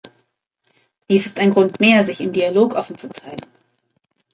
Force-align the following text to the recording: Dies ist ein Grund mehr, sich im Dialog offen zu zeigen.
Dies 1.09 1.27
ist 1.27 1.37
ein 1.37 1.51
Grund 1.53 1.79
mehr, 1.79 2.03
sich 2.03 2.21
im 2.21 2.33
Dialog 2.33 2.73
offen 2.73 2.97
zu 2.97 3.07
zeigen. 3.11 3.45